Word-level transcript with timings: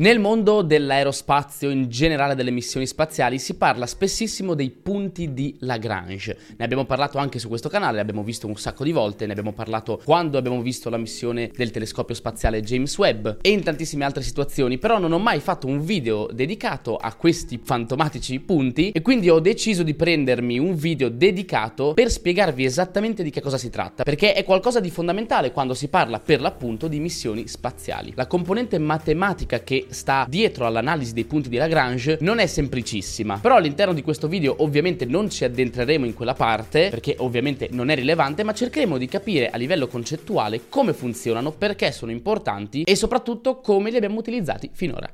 Nel 0.00 0.20
mondo 0.20 0.62
dell'aerospazio, 0.62 1.70
in 1.70 1.88
generale 1.88 2.36
delle 2.36 2.52
missioni 2.52 2.86
spaziali, 2.86 3.40
si 3.40 3.56
parla 3.56 3.84
spessissimo 3.84 4.54
dei 4.54 4.70
punti 4.70 5.32
di 5.32 5.56
Lagrange. 5.58 6.38
Ne 6.56 6.64
abbiamo 6.64 6.84
parlato 6.84 7.18
anche 7.18 7.40
su 7.40 7.48
questo 7.48 7.68
canale, 7.68 7.96
l'abbiamo 7.96 8.22
visto 8.22 8.46
un 8.46 8.54
sacco 8.54 8.84
di 8.84 8.92
volte, 8.92 9.26
ne 9.26 9.32
abbiamo 9.32 9.52
parlato 9.52 10.00
quando 10.04 10.38
abbiamo 10.38 10.62
visto 10.62 10.88
la 10.88 10.98
missione 10.98 11.50
del 11.52 11.72
telescopio 11.72 12.14
spaziale 12.14 12.62
James 12.62 12.96
Webb 12.96 13.38
e 13.40 13.50
in 13.50 13.64
tantissime 13.64 14.04
altre 14.04 14.22
situazioni, 14.22 14.78
però 14.78 15.00
non 15.00 15.10
ho 15.10 15.18
mai 15.18 15.40
fatto 15.40 15.66
un 15.66 15.80
video 15.80 16.28
dedicato 16.32 16.94
a 16.94 17.12
questi 17.14 17.60
fantomatici 17.60 18.38
punti 18.38 18.92
e 18.92 19.02
quindi 19.02 19.28
ho 19.28 19.40
deciso 19.40 19.82
di 19.82 19.94
prendermi 19.94 20.60
un 20.60 20.76
video 20.76 21.08
dedicato 21.08 21.94
per 21.94 22.08
spiegarvi 22.08 22.64
esattamente 22.64 23.24
di 23.24 23.30
che 23.30 23.40
cosa 23.40 23.58
si 23.58 23.68
tratta, 23.68 24.04
perché 24.04 24.34
è 24.34 24.44
qualcosa 24.44 24.78
di 24.78 24.90
fondamentale 24.90 25.50
quando 25.50 25.74
si 25.74 25.88
parla 25.88 26.20
per 26.20 26.40
l'appunto 26.40 26.86
di 26.86 27.00
missioni 27.00 27.48
spaziali. 27.48 28.12
La 28.14 28.28
componente 28.28 28.78
matematica 28.78 29.58
che 29.64 29.86
sta 29.90 30.26
dietro 30.28 30.66
all'analisi 30.66 31.12
dei 31.12 31.24
punti 31.24 31.48
di 31.48 31.56
Lagrange 31.56 32.18
non 32.20 32.38
è 32.38 32.46
semplicissima. 32.46 33.38
Però 33.38 33.56
all'interno 33.56 33.92
di 33.92 34.02
questo 34.02 34.28
video 34.28 34.56
ovviamente 34.58 35.04
non 35.04 35.30
ci 35.30 35.44
addentreremo 35.44 36.04
in 36.04 36.14
quella 36.14 36.34
parte, 36.34 36.88
perché 36.90 37.16
ovviamente 37.18 37.68
non 37.70 37.90
è 37.90 37.94
rilevante, 37.94 38.42
ma 38.42 38.52
cercheremo 38.52 38.98
di 38.98 39.06
capire 39.06 39.50
a 39.50 39.56
livello 39.56 39.86
concettuale 39.86 40.68
come 40.68 40.92
funzionano, 40.92 41.52
perché 41.52 41.92
sono 41.92 42.10
importanti 42.10 42.82
e 42.82 42.96
soprattutto 42.96 43.60
come 43.60 43.90
li 43.90 43.96
abbiamo 43.96 44.18
utilizzati 44.18 44.70
finora. 44.72 45.12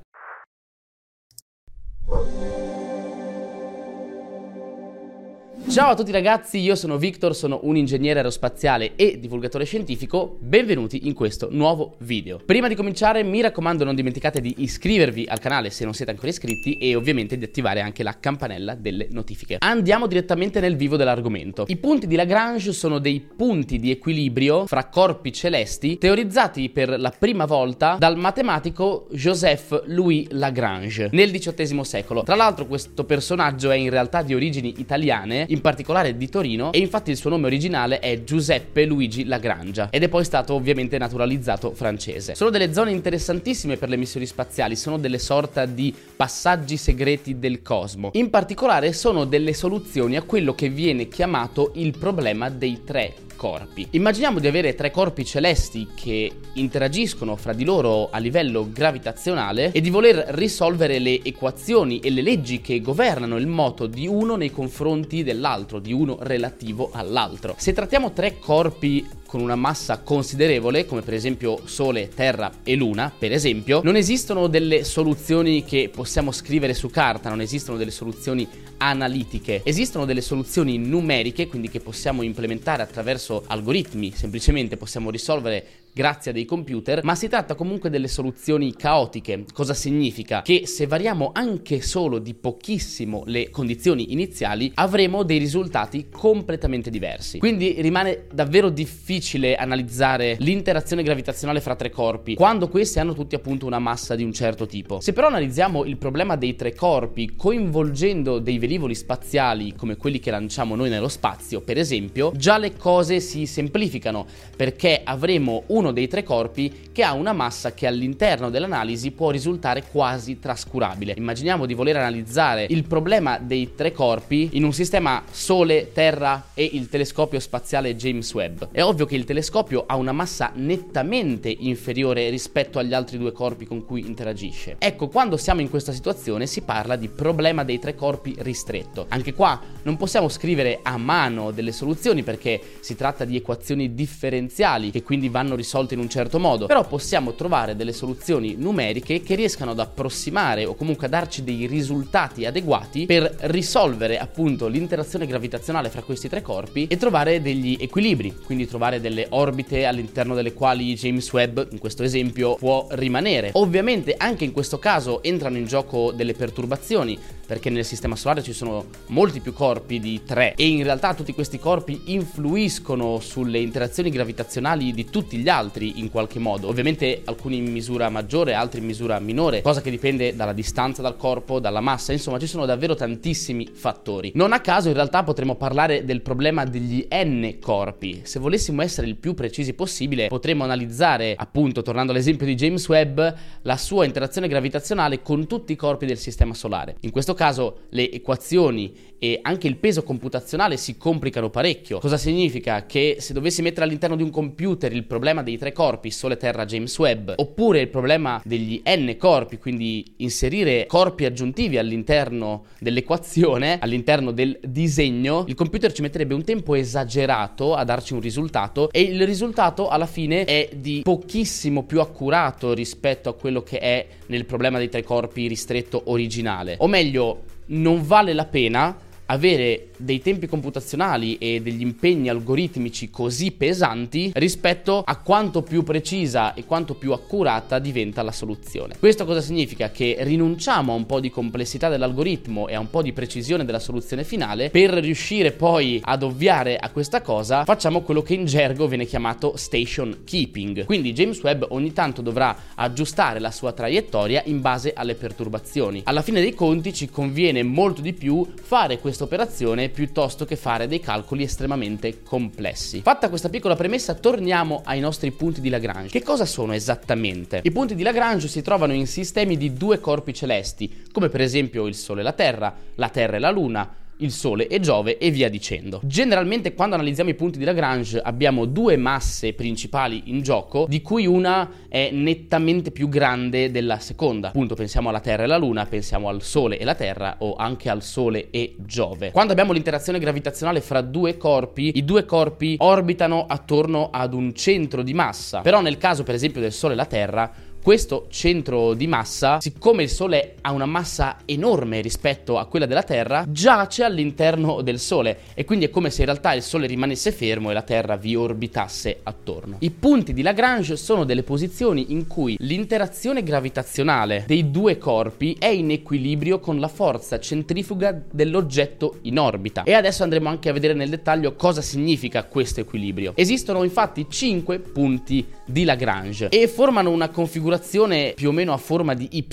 Ciao 5.66 5.90
a 5.90 5.94
tutti 5.94 6.12
ragazzi, 6.12 6.58
io 6.58 6.76
sono 6.76 6.98
Victor, 6.98 7.34
sono 7.34 7.60
un 7.62 7.76
ingegnere 7.76 8.18
aerospaziale 8.18 8.92
e 8.96 9.18
divulgatore 9.18 9.64
scientifico, 9.64 10.36
benvenuti 10.38 11.08
in 11.08 11.14
questo 11.14 11.48
nuovo 11.50 11.94
video. 12.00 12.38
Prima 12.44 12.68
di 12.68 12.74
cominciare 12.74 13.24
mi 13.24 13.40
raccomando 13.40 13.82
non 13.82 13.94
dimenticate 13.94 14.42
di 14.42 14.56
iscrivervi 14.58 15.24
al 15.26 15.40
canale 15.40 15.70
se 15.70 15.84
non 15.84 15.94
siete 15.94 16.12
ancora 16.12 16.28
iscritti 16.28 16.76
e 16.76 16.94
ovviamente 16.94 17.38
di 17.38 17.44
attivare 17.44 17.80
anche 17.80 18.02
la 18.02 18.18
campanella 18.20 18.74
delle 18.74 19.08
notifiche. 19.10 19.56
Andiamo 19.58 20.06
direttamente 20.06 20.60
nel 20.60 20.76
vivo 20.76 20.96
dell'argomento. 20.96 21.64
I 21.66 21.76
punti 21.76 22.06
di 22.06 22.14
Lagrange 22.14 22.72
sono 22.72 22.98
dei 22.98 23.20
punti 23.20 23.80
di 23.80 23.90
equilibrio 23.90 24.66
fra 24.66 24.84
corpi 24.84 25.32
celesti 25.32 25.96
teorizzati 25.98 26.68
per 26.68 27.00
la 27.00 27.10
prima 27.10 27.46
volta 27.46 27.96
dal 27.98 28.18
matematico 28.18 29.08
Joseph 29.10 29.84
Louis 29.86 30.28
Lagrange 30.30 31.08
nel 31.12 31.32
XVIII 31.32 31.84
secolo. 31.84 32.22
Tra 32.22 32.36
l'altro 32.36 32.66
questo 32.66 33.04
personaggio 33.04 33.70
è 33.70 33.76
in 33.76 33.90
realtà 33.90 34.22
di 34.22 34.34
origini 34.34 34.74
italiane, 34.76 35.46
in 35.54 35.60
particolare 35.60 36.16
di 36.16 36.28
Torino, 36.28 36.72
e 36.72 36.78
infatti 36.78 37.10
il 37.10 37.16
suo 37.16 37.30
nome 37.30 37.46
originale 37.46 38.00
è 38.00 38.24
Giuseppe 38.24 38.84
Luigi 38.84 39.24
Lagrangia 39.24 39.88
ed 39.90 40.02
è 40.02 40.08
poi 40.08 40.24
stato 40.24 40.54
ovviamente 40.54 40.98
naturalizzato 40.98 41.72
francese. 41.72 42.34
Sono 42.34 42.50
delle 42.50 42.72
zone 42.72 42.90
interessantissime 42.90 43.76
per 43.76 43.88
le 43.88 43.96
missioni 43.96 44.26
spaziali, 44.26 44.76
sono 44.76 44.98
delle 44.98 45.18
sorta 45.18 45.64
di 45.64 45.94
passaggi 46.16 46.76
segreti 46.76 47.38
del 47.38 47.62
cosmo. 47.62 48.10
In 48.14 48.30
particolare 48.30 48.92
sono 48.92 49.24
delle 49.24 49.54
soluzioni 49.54 50.16
a 50.16 50.22
quello 50.22 50.54
che 50.54 50.68
viene 50.68 51.08
chiamato 51.08 51.70
il 51.76 51.96
problema 51.96 52.50
dei 52.50 52.82
tre 52.84 53.14
corpi. 53.36 53.86
Immaginiamo 53.90 54.38
di 54.38 54.46
avere 54.46 54.74
tre 54.74 54.90
corpi 54.90 55.24
celesti 55.24 55.88
che 55.94 56.30
interagiscono 56.54 57.36
fra 57.36 57.52
di 57.52 57.64
loro 57.64 58.10
a 58.10 58.18
livello 58.18 58.68
gravitazionale 58.70 59.72
e 59.72 59.80
di 59.80 59.90
voler 59.90 60.24
risolvere 60.28 60.98
le 60.98 61.22
equazioni 61.22 62.00
e 62.00 62.10
le 62.10 62.22
leggi 62.22 62.60
che 62.60 62.80
governano 62.80 63.36
il 63.36 63.46
moto 63.46 63.86
di 63.86 64.06
uno 64.06 64.36
nei 64.36 64.50
confronti 64.50 65.22
dell'altro, 65.22 65.78
di 65.78 65.92
uno 65.92 66.18
relativo 66.20 66.90
all'altro. 66.92 67.54
Se 67.58 67.72
trattiamo 67.72 68.12
tre 68.12 68.38
corpi 68.38 69.06
con 69.34 69.42
una 69.42 69.56
massa 69.56 69.98
considerevole, 69.98 70.86
come 70.86 71.00
per 71.00 71.12
esempio 71.12 71.62
Sole, 71.64 72.08
Terra 72.08 72.52
e 72.62 72.76
Luna, 72.76 73.12
per 73.18 73.32
esempio, 73.32 73.80
non 73.82 73.96
esistono 73.96 74.46
delle 74.46 74.84
soluzioni 74.84 75.64
che 75.64 75.90
possiamo 75.92 76.30
scrivere 76.30 76.72
su 76.72 76.88
carta, 76.88 77.30
non 77.30 77.40
esistono 77.40 77.76
delle 77.76 77.90
soluzioni 77.90 78.46
analitiche, 78.76 79.62
esistono 79.64 80.04
delle 80.04 80.20
soluzioni 80.20 80.78
numeriche, 80.78 81.48
quindi 81.48 81.68
che 81.68 81.80
possiamo 81.80 82.22
implementare 82.22 82.84
attraverso 82.84 83.42
algoritmi, 83.48 84.12
semplicemente 84.14 84.76
possiamo 84.76 85.10
risolvere 85.10 85.66
grazie 85.94 86.32
a 86.32 86.34
dei 86.34 86.44
computer, 86.44 87.04
ma 87.04 87.14
si 87.14 87.28
tratta 87.28 87.54
comunque 87.54 87.88
delle 87.88 88.08
soluzioni 88.08 88.74
caotiche. 88.74 89.44
Cosa 89.52 89.74
significa? 89.74 90.42
Che 90.42 90.66
se 90.66 90.88
variamo 90.88 91.30
anche 91.32 91.80
solo 91.82 92.18
di 92.18 92.34
pochissimo 92.34 93.22
le 93.26 93.48
condizioni 93.50 94.12
iniziali, 94.12 94.72
avremo 94.74 95.22
dei 95.22 95.38
risultati 95.38 96.08
completamente 96.10 96.90
diversi. 96.90 97.38
Quindi 97.38 97.76
rimane 97.78 98.26
davvero 98.32 98.70
difficile 98.70 99.54
analizzare 99.54 100.36
l'interazione 100.40 101.04
gravitazionale 101.04 101.60
fra 101.60 101.76
tre 101.76 101.90
corpi, 101.90 102.34
quando 102.34 102.68
questi 102.68 102.98
hanno 102.98 103.14
tutti 103.14 103.36
appunto 103.36 103.64
una 103.64 103.78
massa 103.78 104.16
di 104.16 104.24
un 104.24 104.32
certo 104.32 104.66
tipo. 104.66 105.00
Se 105.00 105.12
però 105.12 105.28
analizziamo 105.28 105.84
il 105.84 105.96
problema 105.96 106.34
dei 106.34 106.56
tre 106.56 106.74
corpi 106.74 107.36
coinvolgendo 107.36 108.40
dei 108.40 108.58
velivoli 108.58 108.96
spaziali 108.96 109.74
come 109.76 109.96
quelli 109.96 110.18
che 110.18 110.32
lanciamo 110.32 110.74
noi 110.74 110.90
nello 110.90 111.08
spazio, 111.08 111.60
per 111.60 111.78
esempio, 111.78 112.32
già 112.34 112.58
le 112.58 112.74
cose 112.76 113.20
si 113.20 113.46
semplificano 113.46 114.26
perché 114.56 115.00
avremo 115.04 115.62
un 115.68 115.83
uno 115.84 115.92
dei 115.92 116.08
tre 116.08 116.22
corpi 116.22 116.88
che 116.92 117.02
ha 117.02 117.12
una 117.12 117.34
massa 117.34 117.74
che 117.74 117.86
all'interno 117.86 118.48
dell'analisi 118.48 119.10
può 119.10 119.30
risultare 119.30 119.84
quasi 119.90 120.38
trascurabile. 120.38 121.14
Immaginiamo 121.16 121.66
di 121.66 121.74
voler 121.74 121.96
analizzare 121.96 122.66
il 122.70 122.84
problema 122.84 123.38
dei 123.38 123.74
tre 123.74 123.92
corpi 123.92 124.50
in 124.52 124.64
un 124.64 124.72
sistema 124.72 125.22
Sole, 125.30 125.92
Terra 125.92 126.46
e 126.54 126.68
il 126.72 126.88
telescopio 126.88 127.38
spaziale 127.38 127.96
James 127.96 128.32
Webb. 128.32 128.64
È 128.72 128.82
ovvio 128.82 129.04
che 129.04 129.14
il 129.14 129.24
telescopio 129.24 129.84
ha 129.86 129.96
una 129.96 130.12
massa 130.12 130.52
nettamente 130.54 131.54
inferiore 131.54 132.30
rispetto 132.30 132.78
agli 132.78 132.94
altri 132.94 133.18
due 133.18 133.32
corpi 133.32 133.66
con 133.66 133.84
cui 133.84 134.06
interagisce. 134.06 134.76
Ecco, 134.78 135.08
quando 135.08 135.36
siamo 135.36 135.60
in 135.60 135.68
questa 135.68 135.92
situazione 135.92 136.46
si 136.46 136.62
parla 136.62 136.96
di 136.96 137.08
problema 137.08 137.62
dei 137.62 137.78
tre 137.78 137.94
corpi 137.94 138.34
ristretto. 138.38 139.04
Anche 139.08 139.34
qua 139.34 139.60
non 139.82 139.96
possiamo 139.96 140.28
scrivere 140.28 140.80
a 140.82 140.96
mano 140.96 141.50
delle 141.50 141.72
soluzioni 141.72 142.22
perché 142.22 142.58
si 142.80 142.96
tratta 142.96 143.26
di 143.26 143.36
equazioni 143.36 143.92
differenziali 143.92 144.90
che 144.90 145.02
quindi 145.02 145.28
vanno 145.28 145.54
risolte 145.54 145.72
risolte 145.74 145.94
in 145.94 146.00
un 146.00 146.08
certo 146.08 146.38
modo, 146.38 146.66
però 146.66 146.86
possiamo 146.86 147.34
trovare 147.34 147.74
delle 147.74 147.92
soluzioni 147.92 148.54
numeriche 148.56 149.22
che 149.22 149.34
riescano 149.34 149.72
ad 149.72 149.80
approssimare 149.80 150.64
o 150.64 150.76
comunque 150.76 151.06
a 151.06 151.10
darci 151.10 151.42
dei 151.42 151.66
risultati 151.66 152.46
adeguati 152.46 153.06
per 153.06 153.34
risolvere 153.42 154.18
appunto 154.18 154.68
l'interazione 154.68 155.26
gravitazionale 155.26 155.88
fra 155.90 156.02
questi 156.02 156.28
tre 156.28 156.42
corpi 156.42 156.86
e 156.86 156.96
trovare 156.96 157.42
degli 157.42 157.76
equilibri, 157.80 158.36
quindi 158.44 158.68
trovare 158.68 159.00
delle 159.00 159.26
orbite 159.30 159.84
all'interno 159.84 160.34
delle 160.34 160.52
quali 160.52 160.94
James 160.94 161.32
Webb, 161.32 161.58
in 161.72 161.78
questo 161.78 162.04
esempio, 162.04 162.54
può 162.54 162.86
rimanere. 162.90 163.50
Ovviamente 163.54 164.14
anche 164.16 164.44
in 164.44 164.52
questo 164.52 164.78
caso 164.78 165.22
entrano 165.24 165.56
in 165.56 165.66
gioco 165.66 166.12
delle 166.12 166.34
perturbazioni, 166.34 167.18
perché 167.46 167.70
nel 167.70 167.84
sistema 167.84 168.16
solare 168.16 168.42
ci 168.42 168.52
sono 168.52 168.86
molti 169.08 169.40
più 169.40 169.52
corpi 169.52 170.00
di 170.00 170.22
tre 170.24 170.54
e 170.56 170.66
in 170.66 170.82
realtà 170.82 171.14
tutti 171.14 171.32
questi 171.32 171.58
corpi 171.58 172.02
influiscono 172.06 173.20
sulle 173.20 173.58
interazioni 173.58 174.10
gravitazionali 174.10 174.92
di 174.92 175.06
tutti 175.06 175.36
gli 175.38 175.48
altri 175.48 176.00
in 176.00 176.10
qualche 176.10 176.38
modo. 176.38 176.68
Ovviamente 176.68 177.22
alcuni 177.24 177.56
in 177.56 177.70
misura 177.70 178.08
maggiore, 178.08 178.54
altri 178.54 178.80
in 178.80 178.86
misura 178.86 179.18
minore, 179.18 179.62
cosa 179.62 179.80
che 179.80 179.90
dipende 179.90 180.34
dalla 180.34 180.52
distanza 180.52 181.02
dal 181.02 181.16
corpo, 181.16 181.60
dalla 181.60 181.80
massa, 181.80 182.12
insomma 182.12 182.38
ci 182.38 182.46
sono 182.46 182.66
davvero 182.66 182.94
tantissimi 182.94 183.68
fattori. 183.72 184.32
Non 184.34 184.52
a 184.52 184.60
caso 184.60 184.88
in 184.88 184.94
realtà 184.94 185.22
potremmo 185.22 185.56
parlare 185.56 186.04
del 186.04 186.22
problema 186.22 186.64
degli 186.64 187.06
n 187.10 187.58
corpi. 187.60 188.22
Se 188.24 188.38
volessimo 188.38 188.82
essere 188.82 189.06
il 189.06 189.16
più 189.16 189.34
precisi 189.34 189.74
possibile, 189.74 190.28
potremmo 190.28 190.64
analizzare, 190.64 191.34
appunto, 191.36 191.82
tornando 191.82 192.12
all'esempio 192.12 192.46
di 192.46 192.54
James 192.54 192.88
Webb, 192.88 193.20
la 193.62 193.76
sua 193.76 194.04
interazione 194.04 194.48
gravitazionale 194.48 195.22
con 195.22 195.46
tutti 195.46 195.72
i 195.72 195.76
corpi 195.76 196.06
del 196.06 196.18
sistema 196.18 196.54
solare. 196.54 196.96
In 197.00 197.10
questo 197.10 197.33
caso 197.34 197.80
le 197.90 198.10
equazioni 198.10 199.12
e 199.24 199.38
anche 199.40 199.68
il 199.68 199.76
peso 199.76 200.02
computazionale 200.02 200.76
si 200.76 200.98
complicano 200.98 201.48
parecchio. 201.48 201.98
Cosa 201.98 202.18
significa? 202.18 202.84
Che 202.84 203.16
se 203.20 203.32
dovessi 203.32 203.62
mettere 203.62 203.86
all'interno 203.86 204.16
di 204.16 204.22
un 204.22 204.28
computer 204.28 204.92
il 204.92 205.04
problema 205.04 205.42
dei 205.42 205.56
tre 205.56 205.72
corpi, 205.72 206.10
Sole, 206.10 206.36
Terra, 206.36 206.66
James 206.66 206.98
Webb, 206.98 207.30
oppure 207.36 207.80
il 207.80 207.88
problema 207.88 208.42
degli 208.44 208.82
n 208.84 209.16
corpi, 209.16 209.56
quindi 209.56 210.14
inserire 210.18 210.84
corpi 210.86 211.24
aggiuntivi 211.24 211.78
all'interno 211.78 212.64
dell'equazione, 212.78 213.78
all'interno 213.80 214.30
del 214.30 214.58
disegno, 214.62 215.44
il 215.48 215.54
computer 215.54 215.90
ci 215.90 216.02
metterebbe 216.02 216.34
un 216.34 216.44
tempo 216.44 216.74
esagerato 216.74 217.74
a 217.74 217.82
darci 217.82 218.12
un 218.12 218.20
risultato 218.20 218.90
e 218.90 219.00
il 219.00 219.24
risultato 219.24 219.88
alla 219.88 220.06
fine 220.06 220.44
è 220.44 220.68
di 220.76 221.00
pochissimo 221.02 221.84
più 221.84 222.02
accurato 222.02 222.74
rispetto 222.74 223.30
a 223.30 223.34
quello 223.34 223.62
che 223.62 223.78
è 223.78 224.06
nel 224.26 224.44
problema 224.44 224.76
dei 224.76 224.90
tre 224.90 225.02
corpi 225.02 225.46
ristretto 225.46 226.02
originale. 226.06 226.76
O 226.80 226.88
meglio, 226.88 227.23
non 227.66 228.06
vale 228.06 228.32
la 228.32 228.44
pena 228.44 228.96
avere 229.26 229.88
dei 229.96 230.20
tempi 230.20 230.46
computazionali 230.46 231.38
e 231.38 231.60
degli 231.60 231.80
impegni 231.80 232.28
algoritmici 232.28 233.10
così 233.10 233.52
pesanti 233.52 234.32
rispetto 234.34 235.02
a 235.04 235.16
quanto 235.16 235.62
più 235.62 235.82
precisa 235.82 236.54
e 236.54 236.64
quanto 236.64 236.94
più 236.94 237.12
accurata 237.12 237.78
diventa 237.78 238.22
la 238.22 238.32
soluzione. 238.32 238.96
Questo 238.98 239.24
cosa 239.24 239.40
significa? 239.40 239.90
Che 239.90 240.16
rinunciamo 240.20 240.92
a 240.92 240.96
un 240.96 241.06
po' 241.06 241.20
di 241.20 241.30
complessità 241.30 241.88
dell'algoritmo 241.88 242.68
e 242.68 242.74
a 242.74 242.80
un 242.80 242.90
po' 242.90 243.02
di 243.02 243.12
precisione 243.12 243.64
della 243.64 243.78
soluzione 243.78 244.24
finale 244.24 244.70
per 244.70 244.90
riuscire 244.90 245.52
poi 245.52 246.00
ad 246.02 246.22
ovviare 246.22 246.76
a 246.76 246.90
questa 246.90 247.22
cosa, 247.22 247.64
facciamo 247.64 248.02
quello 248.02 248.22
che 248.22 248.34
in 248.34 248.44
gergo 248.46 248.86
viene 248.86 249.06
chiamato 249.06 249.56
station 249.56 250.22
keeping. 250.24 250.84
Quindi 250.84 251.12
James 251.12 251.40
Webb 251.42 251.64
ogni 251.68 251.92
tanto 251.92 252.20
dovrà 252.20 252.56
aggiustare 252.74 253.38
la 253.38 253.50
sua 253.50 253.72
traiettoria 253.72 254.42
in 254.46 254.60
base 254.60 254.92
alle 254.94 255.14
perturbazioni. 255.14 256.02
Alla 256.04 256.22
fine 256.22 256.40
dei 256.40 256.54
conti 256.54 256.92
ci 256.92 257.08
conviene 257.08 257.62
molto 257.62 258.00
di 258.00 258.12
più 258.12 258.46
fare 258.62 258.98
questa 259.14 259.24
operazione 259.24 259.90
piuttosto 259.90 260.44
che 260.44 260.56
fare 260.56 260.88
dei 260.88 260.98
calcoli 260.98 261.44
estremamente 261.44 262.24
complessi. 262.24 263.00
Fatta 263.00 263.28
questa 263.28 263.48
piccola 263.48 263.76
premessa, 263.76 264.14
torniamo 264.14 264.82
ai 264.84 264.98
nostri 264.98 265.30
punti 265.30 265.60
di 265.60 265.68
Lagrange. 265.68 266.10
Che 266.10 266.24
cosa 266.24 266.44
sono 266.44 266.72
esattamente? 266.72 267.60
I 267.62 267.70
punti 267.70 267.94
di 267.94 268.02
Lagrange 268.02 268.48
si 268.48 268.60
trovano 268.60 268.92
in 268.92 269.06
sistemi 269.06 269.56
di 269.56 269.72
due 269.74 270.00
corpi 270.00 270.34
celesti, 270.34 271.04
come 271.12 271.28
per 271.28 271.42
esempio 271.42 271.86
il 271.86 271.94
Sole 271.94 272.22
e 272.22 272.24
la 272.24 272.32
Terra, 272.32 272.74
la 272.96 273.08
Terra 273.08 273.36
e 273.36 273.38
la 273.38 273.50
Luna, 273.50 273.88
il 274.18 274.30
Sole 274.30 274.66
e 274.66 274.80
Giove 274.80 275.18
e 275.18 275.30
via 275.30 275.48
dicendo. 275.48 276.00
Generalmente 276.04 276.74
quando 276.74 276.94
analizziamo 276.94 277.30
i 277.30 277.34
punti 277.34 277.58
di 277.58 277.64
Lagrange 277.64 278.20
abbiamo 278.20 278.64
due 278.64 278.96
masse 278.96 279.52
principali 279.54 280.22
in 280.26 280.42
gioco, 280.42 280.86
di 280.88 281.02
cui 281.02 281.26
una 281.26 281.70
è 281.88 282.10
nettamente 282.12 282.90
più 282.90 283.08
grande 283.08 283.70
della 283.70 283.98
seconda. 283.98 284.48
Appunto 284.48 284.74
pensiamo 284.74 285.08
alla 285.08 285.20
Terra 285.20 285.42
e 285.42 285.44
alla 285.46 285.56
Luna, 285.56 285.86
pensiamo 285.86 286.28
al 286.28 286.42
Sole 286.42 286.78
e 286.78 286.84
la 286.84 286.94
Terra 286.94 287.36
o 287.38 287.54
anche 287.54 287.88
al 287.88 288.02
Sole 288.02 288.50
e 288.50 288.74
Giove. 288.78 289.30
Quando 289.30 289.52
abbiamo 289.52 289.72
l'interazione 289.72 290.18
gravitazionale 290.18 290.80
fra 290.80 291.00
due 291.00 291.36
corpi, 291.36 291.92
i 291.94 292.04
due 292.04 292.24
corpi 292.24 292.76
orbitano 292.78 293.46
attorno 293.46 294.10
ad 294.10 294.34
un 294.34 294.54
centro 294.54 295.02
di 295.02 295.14
massa. 295.14 295.60
Però 295.60 295.80
nel 295.80 295.98
caso 295.98 296.22
per 296.22 296.34
esempio 296.34 296.60
del 296.60 296.72
Sole 296.72 296.92
e 296.92 296.96
la 296.96 297.06
Terra, 297.06 297.50
questo 297.84 298.28
centro 298.30 298.94
di 298.94 299.06
massa, 299.06 299.60
siccome 299.60 300.04
il 300.04 300.08
Sole 300.08 300.54
ha 300.62 300.72
una 300.72 300.86
massa 300.86 301.40
enorme 301.44 302.00
rispetto 302.00 302.56
a 302.56 302.64
quella 302.64 302.86
della 302.86 303.02
Terra, 303.02 303.44
giace 303.46 304.04
all'interno 304.04 304.80
del 304.80 304.98
Sole 304.98 305.40
e 305.52 305.66
quindi 305.66 305.84
è 305.84 305.90
come 305.90 306.08
se 306.08 306.20
in 306.20 306.28
realtà 306.28 306.54
il 306.54 306.62
Sole 306.62 306.86
rimanesse 306.86 307.30
fermo 307.30 307.70
e 307.70 307.74
la 307.74 307.82
Terra 307.82 308.16
vi 308.16 308.36
orbitasse 308.36 309.20
attorno. 309.24 309.76
I 309.80 309.90
punti 309.90 310.32
di 310.32 310.40
Lagrange 310.40 310.96
sono 310.96 311.24
delle 311.24 311.42
posizioni 311.42 312.12
in 312.12 312.26
cui 312.26 312.56
l'interazione 312.60 313.42
gravitazionale 313.42 314.44
dei 314.46 314.70
due 314.70 314.96
corpi 314.96 315.54
è 315.58 315.66
in 315.66 315.90
equilibrio 315.90 316.60
con 316.60 316.80
la 316.80 316.88
forza 316.88 317.38
centrifuga 317.38 318.18
dell'oggetto 318.30 319.18
in 319.24 319.38
orbita. 319.38 319.82
E 319.82 319.92
adesso 319.92 320.22
andremo 320.22 320.48
anche 320.48 320.70
a 320.70 320.72
vedere 320.72 320.94
nel 320.94 321.10
dettaglio 321.10 321.54
cosa 321.54 321.82
significa 321.82 322.44
questo 322.44 322.80
equilibrio. 322.80 323.32
Esistono 323.36 323.82
infatti 323.82 324.24
5 324.26 324.78
punti 324.78 325.46
di 325.66 325.84
Lagrange 325.84 326.48
e 326.48 326.66
formano 326.66 327.10
una 327.10 327.28
configurazione 327.28 327.72
configurazione 327.74 328.32
più 328.34 328.48
o 328.48 328.52
meno 328.52 328.72
a 328.72 328.76
forma 328.76 329.14
di 329.14 329.28
Y 329.32 329.44